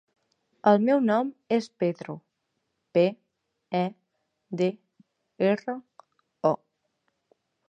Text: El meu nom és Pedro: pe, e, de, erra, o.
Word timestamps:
El 0.69 0.79
meu 0.85 1.01
nom 1.09 1.27
és 1.57 1.67
Pedro: 1.83 2.15
pe, 2.99 3.03
e, 3.81 3.85
de, 4.63 4.71
erra, 5.53 5.79
o. 6.55 6.57